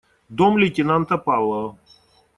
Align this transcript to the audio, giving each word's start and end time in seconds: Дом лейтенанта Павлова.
Дом 0.37 0.53
лейтенанта 0.61 1.15
Павлова. 1.25 1.69